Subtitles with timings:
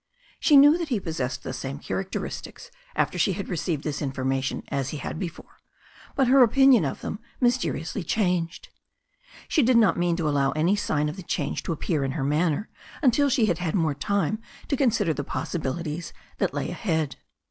[0.39, 4.89] She knew that he possessed the same characteristics after she had received this information as
[4.89, 5.59] he had before,
[6.15, 8.69] but her opinion of them mysteriously changed.
[9.47, 12.23] She did not mean to allow any sign of the change to appear in her
[12.23, 12.67] manner
[13.03, 17.17] until she had had more time to consider the pos sibilities that lay ahead.